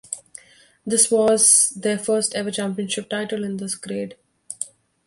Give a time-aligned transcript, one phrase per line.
[0.83, 4.15] This was their first ever championship title in this grade.